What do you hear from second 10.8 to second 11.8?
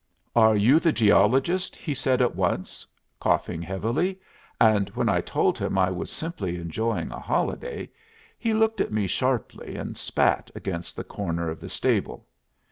the corner of the